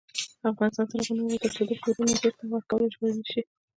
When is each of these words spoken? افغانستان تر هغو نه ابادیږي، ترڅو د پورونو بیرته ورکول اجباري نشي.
افغانستان 0.51 0.85
تر 0.91 0.97
هغو 0.99 1.13
نه 1.17 1.21
ابادیږي، 1.23 1.41
ترڅو 1.43 1.63
د 1.69 1.71
پورونو 1.81 2.13
بیرته 2.21 2.43
ورکول 2.47 2.81
اجباري 2.85 3.15
نشي. 3.21 3.41